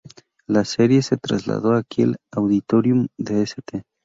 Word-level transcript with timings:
La 0.47 0.65
serie 0.65 1.03
se 1.03 1.15
trasladó 1.17 1.73
al 1.73 1.85
Kiel 1.85 2.17
Auditorium 2.31 3.07
de 3.19 3.43
St. 3.43 3.83